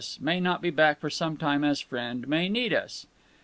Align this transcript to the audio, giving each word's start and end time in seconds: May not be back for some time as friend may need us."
May 0.19 0.39
not 0.39 0.63
be 0.63 0.71
back 0.71 0.99
for 0.99 1.11
some 1.11 1.37
time 1.37 1.63
as 1.63 1.79
friend 1.79 2.27
may 2.27 2.49
need 2.49 2.73
us." 2.73 3.05